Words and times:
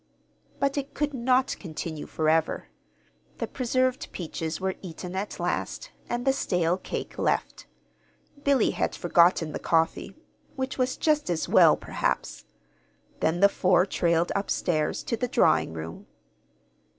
But 0.59 0.79
it 0.79 0.95
could 0.95 1.13
not 1.13 1.55
continue 1.59 2.07
forever. 2.07 2.69
The 3.37 3.45
preserved 3.45 4.11
peaches 4.11 4.59
were 4.59 4.73
eaten 4.81 5.15
at 5.15 5.39
last, 5.39 5.91
and 6.09 6.25
the 6.25 6.33
stale 6.33 6.79
cake 6.79 7.19
left. 7.19 7.67
(Billy 8.43 8.71
had 8.71 8.95
forgotten 8.95 9.51
the 9.51 9.59
coffee 9.59 10.15
which 10.55 10.79
was 10.79 10.97
just 10.97 11.29
as 11.29 11.47
well, 11.47 11.77
perhaps.) 11.77 12.45
Then 13.19 13.41
the 13.41 13.47
four 13.47 13.85
trailed 13.85 14.31
up 14.35 14.49
stairs 14.49 15.03
to 15.03 15.15
the 15.15 15.27
drawing 15.27 15.71
room. 15.73 16.07